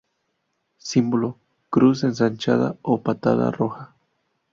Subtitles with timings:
[0.89, 1.29] Símbolo:
[1.69, 3.93] Cruz ensanchada o patada roja.